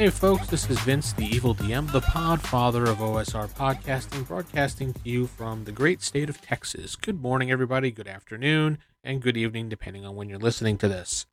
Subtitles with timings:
[0.00, 5.00] Hey folks, this is Vince, the Evil DM, the podfather of OSR podcasting, broadcasting to
[5.04, 6.96] you from the great state of Texas.
[6.96, 11.26] Good morning, everybody, good afternoon, and good evening, depending on when you're listening to this.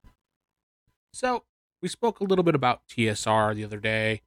[1.14, 1.46] So,
[1.82, 4.24] we spoke a little bit about TSR the other day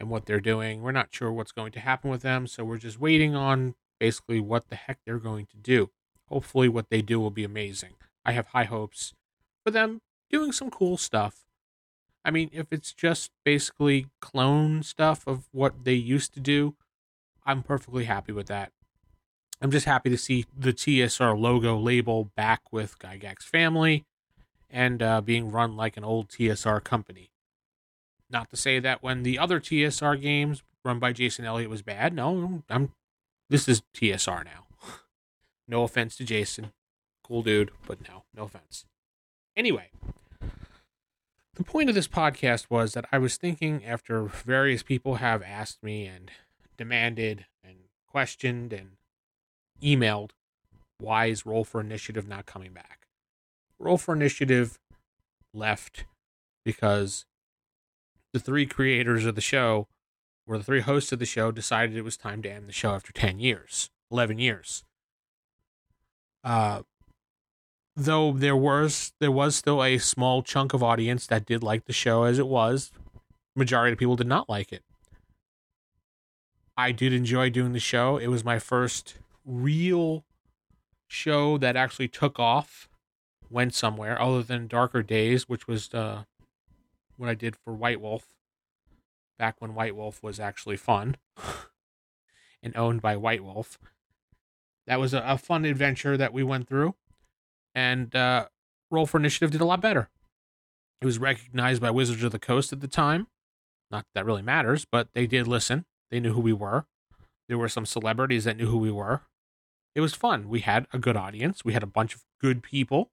[0.00, 0.82] and what they're doing.
[0.82, 4.40] We're not sure what's going to happen with them, so we're just waiting on basically
[4.40, 5.90] what the heck they're going to do.
[6.28, 7.92] Hopefully, what they do will be amazing.
[8.24, 9.14] I have high hopes
[9.64, 11.43] for them doing some cool stuff
[12.24, 16.74] I mean, if it's just basically clone stuff of what they used to do,
[17.44, 18.72] I'm perfectly happy with that.
[19.60, 24.04] I'm just happy to see the TSR logo label back with Gygax family
[24.70, 27.30] and uh, being run like an old TSR company.
[28.30, 32.14] Not to say that when the other TSR games run by Jayson Elliot was bad.
[32.14, 32.92] No, I'm.
[33.48, 34.66] This is TSR now.
[35.68, 36.72] no offense to Jason,
[37.22, 38.86] cool dude, but no, no offense.
[39.56, 39.90] Anyway,
[41.54, 45.82] the point of this podcast was that I was thinking after various people have asked
[45.82, 46.30] me and
[46.76, 47.76] demanded and
[48.08, 48.92] questioned and
[49.82, 50.30] emailed
[50.98, 53.06] why is Roll for Initiative not coming back?
[53.78, 54.78] Roll for Initiative
[55.52, 56.04] left
[56.64, 57.26] because
[58.32, 59.86] the three creators of the show,
[60.46, 62.94] or the three hosts of the show, decided it was time to end the show
[62.94, 64.84] after 10 years, 11 years.
[66.42, 66.82] Uh,
[67.96, 71.92] though there was there was still a small chunk of audience that did like the
[71.92, 72.90] show as it was
[73.54, 74.82] majority of people did not like it.
[76.76, 78.16] I did enjoy doing the show.
[78.16, 80.24] It was my first real
[81.06, 82.88] show that actually took off
[83.48, 86.24] went somewhere other than darker days which was uh,
[87.16, 88.34] what i did for white wolf
[89.38, 91.16] back when white wolf was actually fun
[92.62, 93.78] and owned by white wolf.
[94.86, 96.94] That was a, a fun adventure that we went through
[97.74, 98.46] and uh,
[98.90, 100.08] Roll for Initiative did a lot better.
[101.00, 103.26] It was recognized by Wizards of the Coast at the time.
[103.90, 105.84] Not that, that really matters, but they did listen.
[106.10, 106.86] They knew who we were.
[107.48, 109.22] There were some celebrities that knew who we were.
[109.94, 110.48] It was fun.
[110.48, 111.64] We had a good audience.
[111.64, 113.10] We had a bunch of good people.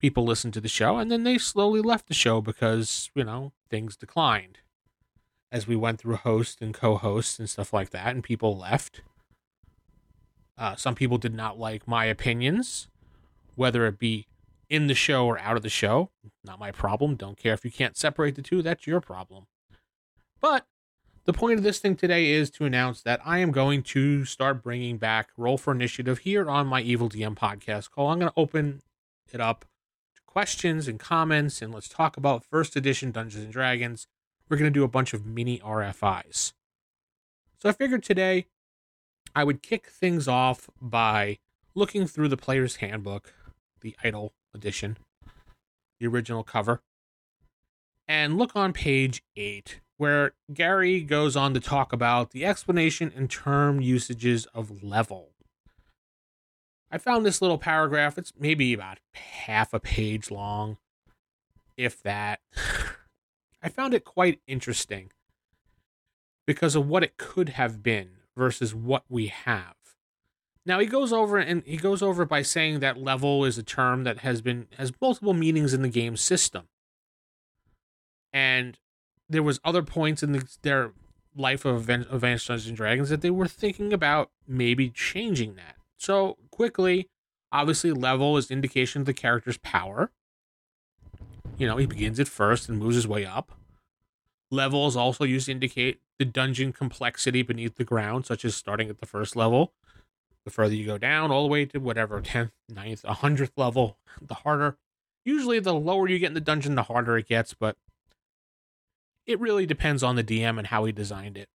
[0.00, 3.52] People listened to the show, and then they slowly left the show because, you know,
[3.68, 4.58] things declined
[5.52, 9.02] as we went through host and co hosts and stuff like that, and people left.
[10.56, 12.88] Uh, some people did not like my opinions
[13.60, 14.26] whether it be
[14.70, 16.08] in the show or out of the show.
[16.42, 17.14] Not my problem.
[17.14, 18.62] Don't care if you can't separate the two.
[18.62, 19.48] That's your problem.
[20.40, 20.64] But
[21.26, 24.62] the point of this thing today is to announce that I am going to start
[24.62, 28.08] bringing back Roll for Initiative here on my Evil DM podcast call.
[28.08, 28.80] I'm going to open
[29.30, 29.66] it up
[30.14, 34.06] to questions and comments, and let's talk about first edition Dungeons and Dragons.
[34.48, 36.54] We're going to do a bunch of mini RFIs.
[37.58, 38.46] So I figured today
[39.36, 41.40] I would kick things off by
[41.74, 43.34] looking through the player's handbook
[43.80, 44.96] the Idol edition,
[45.98, 46.80] the original cover.
[48.08, 53.30] And look on page 8, where Gary goes on to talk about the explanation and
[53.30, 55.30] term usages of level.
[56.90, 60.78] I found this little paragraph, it's maybe about half a page long,
[61.76, 62.40] if that.
[63.62, 65.12] I found it quite interesting
[66.46, 69.76] because of what it could have been versus what we have.
[70.66, 74.04] Now he goes over and he goes over by saying that level is a term
[74.04, 76.68] that has been has multiple meanings in the game system.
[78.32, 78.78] And
[79.28, 80.92] there was other points in the, their
[81.34, 85.76] life of Advanced Dungeons and Dragons that they were thinking about maybe changing that.
[85.96, 87.08] So quickly,
[87.52, 90.10] obviously, level is indication of the character's power.
[91.56, 93.52] You know, he begins at first and moves his way up.
[94.50, 98.88] Level is also used to indicate the dungeon complexity beneath the ground, such as starting
[98.88, 99.72] at the first level
[100.44, 104.34] the further you go down, all the way to whatever 10th, 9th, 100th level, the
[104.34, 104.76] harder.
[105.24, 107.76] Usually, the lower you get in the dungeon, the harder it gets, but
[109.26, 111.48] it really depends on the DM and how he designed it.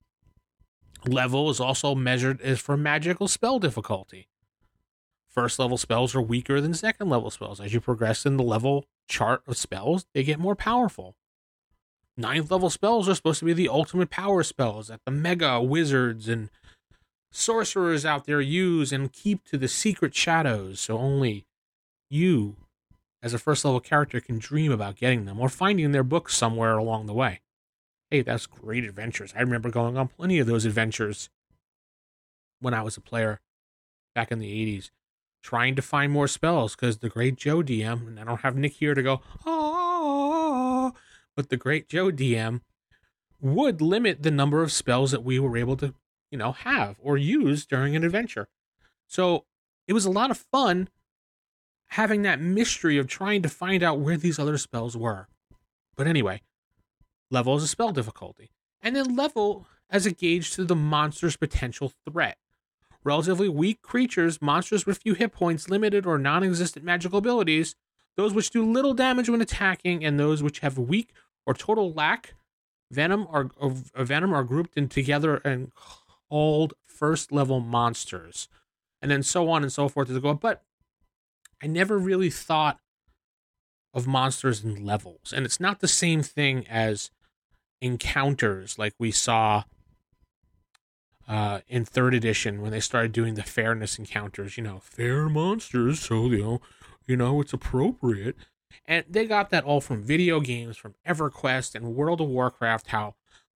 [1.05, 4.27] Level is also measured as for magical spell difficulty.
[5.27, 7.59] First level spells are weaker than second level spells.
[7.59, 11.15] As you progress in the level chart of spells, they get more powerful.
[12.17, 16.29] Ninth level spells are supposed to be the ultimate power spells that the mega wizards
[16.29, 16.49] and
[17.35, 21.45] sorcerers out there use and keep to the secret shadows so only
[22.09, 22.55] you
[23.21, 26.77] as a first level character can dream about getting them or finding their books somewhere
[26.77, 27.41] along the way.
[28.11, 29.33] Hey, that's great adventures.
[29.35, 31.29] I remember going on plenty of those adventures
[32.59, 33.41] when I was a player
[34.13, 34.91] back in the 80s,
[35.41, 38.73] trying to find more spells because the great Joe DM, and I don't have Nick
[38.73, 40.93] here to go, oh,
[41.35, 42.61] but the great Joe DM
[43.41, 45.95] would limit the number of spells that we were able to,
[46.31, 48.47] you know, have or use during an adventure.
[49.07, 49.45] So
[49.87, 50.89] it was a lot of fun
[51.89, 55.27] having that mystery of trying to find out where these other spells were.
[55.95, 56.41] But anyway,
[57.31, 58.51] level is a spell difficulty,
[58.81, 62.37] and then level as a gauge to the monster's potential threat.
[63.03, 67.75] Relatively weak creatures, monsters with few hit points, limited or non existent magical abilities,
[68.17, 71.13] those which do little damage when attacking, and those which have weak
[71.45, 72.33] or total lack
[72.91, 75.71] venom are of venom are grouped in together and
[76.29, 78.47] called first level monsters
[79.01, 80.63] and then so on and so forth as go but
[81.61, 82.79] i never really thought
[83.93, 87.11] of monsters and levels and it's not the same thing as
[87.81, 89.63] encounters like we saw
[91.27, 95.99] uh, in third edition when they started doing the fairness encounters you know fair monsters
[95.99, 96.61] so you know
[97.07, 98.35] you know it's appropriate.
[98.85, 103.15] And they got that all from video games, from EverQuest and World of Warcraft, how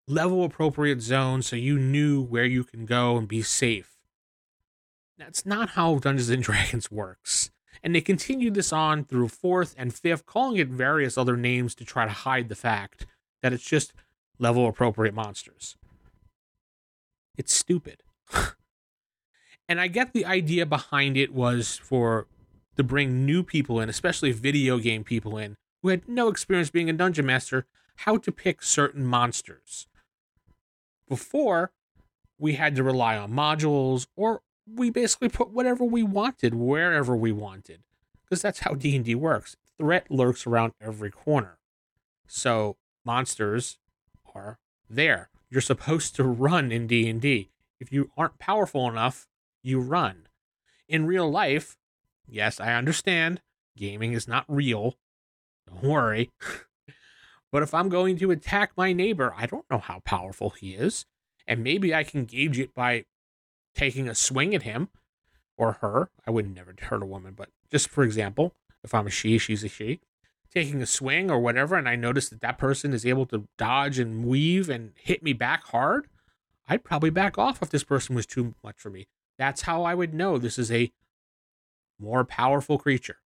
[0.10, 3.98] level appropriate zones so you knew where you can go and be safe.
[5.18, 7.52] That's not how Dungeons and Dragons works.
[7.84, 11.86] And they continued this on through fourth and fifth, calling it various other names to
[11.86, 13.06] try to hide the fact
[13.42, 13.94] that it's just
[14.38, 15.78] level appropriate monsters.
[17.38, 18.04] It's stupid.
[19.70, 22.28] and I get the idea behind it was for
[22.76, 26.90] to bring new people in, especially video game people in, who had no experience being
[26.90, 27.66] a dungeon master,
[27.98, 29.88] how to pick certain monsters.
[31.10, 31.72] Before,
[32.38, 37.32] we had to rely on modules, or we basically put whatever we wanted wherever we
[37.32, 37.82] wanted,
[38.24, 39.58] because that's how D and D works.
[39.78, 41.58] Threat lurks around every corner,
[42.28, 43.80] so monsters
[44.36, 44.60] are
[44.90, 45.30] there.
[45.50, 47.50] You're supposed to run in D and D.
[47.80, 49.28] If you aren't powerful enough,
[49.64, 50.28] you run.
[50.88, 51.78] In real life,
[52.32, 53.42] Yes, I understand.
[53.76, 54.96] Gaming is not real.
[55.68, 56.30] Don't worry.
[57.52, 61.06] but if I'm going to attack my neighbor, I don't know how powerful he is.
[61.48, 63.06] And maybe I can gauge it by
[63.74, 64.90] taking a swing at him
[65.58, 66.10] or her.
[66.28, 68.54] I would never hurt a woman, but just for example,
[68.84, 70.00] if I'm a she, she's a she,
[70.54, 74.00] taking a swing or whatever, and I notice that that person is able to dodge
[74.00, 76.08] and weave and hit me back hard,
[76.68, 79.08] I'd probably back off if this person was too much for me.
[79.38, 80.92] That's how I would know this is a
[82.00, 83.18] more powerful creature.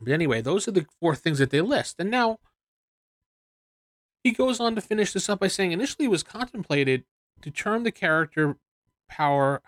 [0.00, 1.96] But anyway, those are the four things that they list.
[1.98, 2.38] And now
[4.26, 7.04] he goes on to finish this up by saying initially it was contemplated
[7.40, 8.56] to term the character
[9.08, 9.62] power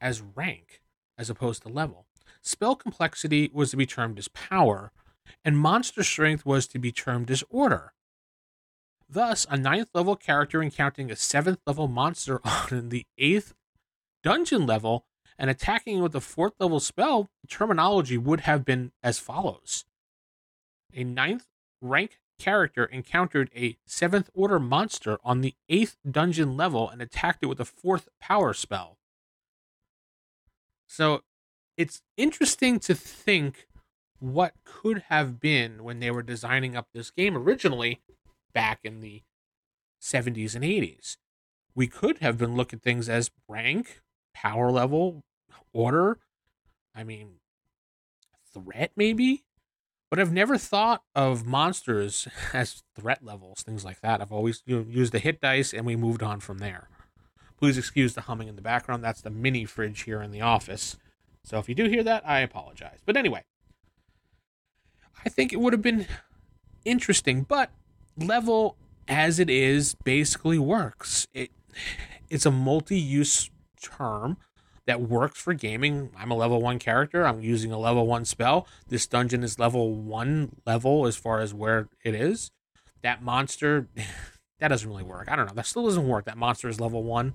[0.00, 0.80] as rank
[1.18, 2.06] as opposed to level.
[2.40, 4.90] Spell complexity was to be termed as power,
[5.44, 7.92] and monster strength was to be termed as order.
[9.06, 12.40] Thus, a ninth level character encountering a seventh level monster
[12.72, 13.52] on the eighth
[14.22, 15.04] dungeon level
[15.38, 19.84] and attacking with a fourth level spell, the terminology would have been as follows
[20.94, 21.48] A ninth
[21.82, 27.46] rank character encountered a seventh order monster on the eighth dungeon level and attacked it
[27.46, 28.98] with a fourth power spell.
[30.86, 31.22] So
[31.76, 33.68] it's interesting to think
[34.18, 38.00] what could have been when they were designing up this game originally
[38.52, 39.22] back in the
[40.00, 41.16] 70s and 80s.
[41.74, 44.00] We could have been looking at things as rank,
[44.34, 45.22] power level,
[45.72, 46.18] order.
[46.94, 47.34] I mean,
[48.52, 49.44] threat maybe,
[50.10, 54.20] but I've never thought of monsters as threat levels, things like that.
[54.20, 56.88] I've always you know, used the hit dice, and we moved on from there.
[57.56, 59.04] Please excuse the humming in the background.
[59.04, 60.96] That's the mini fridge here in the office.
[61.44, 62.98] So if you do hear that, I apologize.
[63.06, 63.44] But anyway,
[65.24, 66.06] I think it would have been
[66.84, 67.70] interesting, but
[68.16, 68.76] level
[69.08, 71.26] as it is basically works.
[71.32, 71.50] It
[72.28, 73.50] it's a multi-use
[73.82, 74.36] term
[74.86, 76.10] that works for gaming.
[76.16, 77.26] I'm a level one character.
[77.26, 78.66] I'm using a level one spell.
[78.88, 82.50] This dungeon is level one level as far as where it is.
[83.02, 83.88] That monster,
[84.60, 85.28] that doesn't really work.
[85.30, 85.54] I don't know.
[85.54, 86.24] That still doesn't work.
[86.24, 87.34] That monster is level one.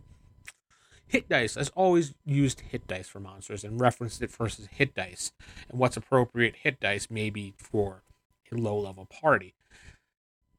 [1.07, 1.55] Hit dice.
[1.55, 5.31] I've always used hit dice for monsters and referenced it versus hit dice
[5.69, 8.03] and what's appropriate hit dice maybe for
[8.51, 9.53] a low level party.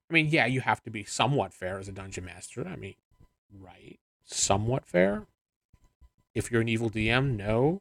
[0.08, 2.66] I mean, yeah, you have to be somewhat fair as a dungeon master.
[2.66, 2.94] I mean,
[3.52, 3.98] right?
[4.24, 5.26] Somewhat fair.
[6.36, 7.80] If you're an evil DM, no.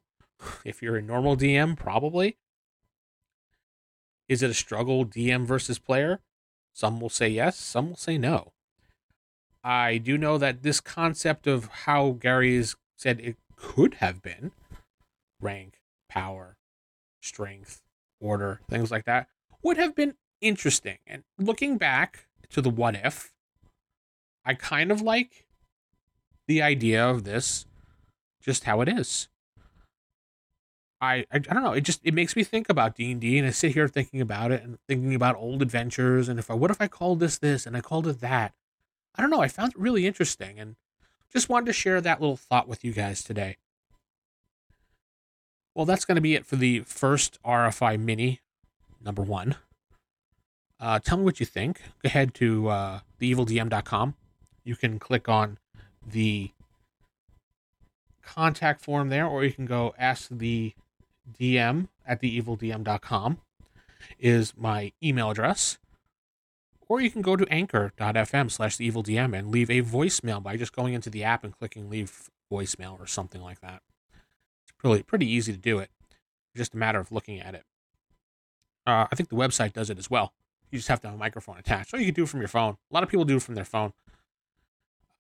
[0.64, 2.38] If you're a normal DM, probably.
[4.30, 6.22] Is it a struggle DM versus player?
[6.74, 8.54] Some will say yes, some will say no.
[9.62, 12.64] I do know that this concept of how Gary
[12.96, 14.54] said it could have been
[15.42, 16.56] rank, power,
[17.22, 17.82] strength,
[18.22, 19.28] order, things like that
[19.64, 21.00] would have been interesting.
[21.06, 23.34] And looking back to the what if,
[24.46, 25.46] I kind of like
[26.48, 27.66] the idea of this
[28.46, 29.28] just how it is.
[31.02, 31.74] I, I, I don't know.
[31.74, 34.22] It just it makes me think about D and D, and I sit here thinking
[34.22, 36.30] about it and thinking about old adventures.
[36.30, 38.54] And if I what if I called this this and I called it that?
[39.16, 39.42] I don't know.
[39.42, 40.76] I found it really interesting, and
[41.34, 43.58] just wanted to share that little thought with you guys today.
[45.74, 48.40] Well, that's going to be it for the first RFI Mini,
[49.04, 49.56] number one.
[50.80, 51.82] Uh, tell me what you think.
[52.04, 54.16] Go ahead to uh, theevildm.com.
[54.64, 55.58] You can click on
[56.06, 56.52] the
[58.26, 60.74] contact form there, or you can go ask the
[61.32, 63.38] DM at theevildm.com
[64.20, 65.78] is my email address.
[66.88, 70.94] Or you can go to anchor.fm slash theevildm and leave a voicemail by just going
[70.94, 73.82] into the app and clicking leave voicemail or something like that.
[74.68, 75.90] It's really pretty easy to do it.
[76.56, 77.64] just a matter of looking at it.
[78.86, 80.34] Uh, I think the website does it as well.
[80.72, 81.94] You just have to have a microphone attached.
[81.94, 82.78] Or you can do it from your phone.
[82.92, 83.94] A lot of people do it from their phone.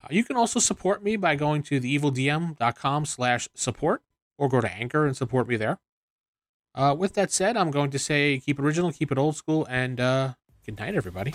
[0.03, 4.01] Uh, you can also support me by going to theevildm.com slash support
[4.37, 5.79] or go to Anchor and support me there.
[6.73, 9.99] Uh, with that said, I'm going to say keep original, keep it old school, and
[9.99, 10.33] uh,
[10.65, 11.33] good night, everybody.